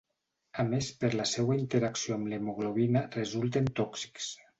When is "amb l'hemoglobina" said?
2.15-3.05